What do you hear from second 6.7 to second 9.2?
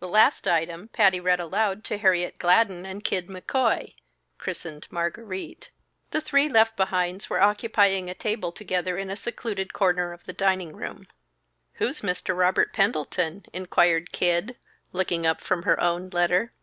behinds" were occupying a table together in a